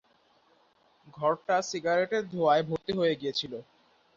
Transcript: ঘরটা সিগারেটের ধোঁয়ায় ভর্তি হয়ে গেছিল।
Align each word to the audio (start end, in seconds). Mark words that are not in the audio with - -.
ঘরটা 1.13 1.55
সিগারেটের 1.69 2.23
ধোঁয়ায় 2.29 2.63
ভর্তি 2.69 2.91
হয়ে 2.99 3.15
গেছিল। 3.21 3.53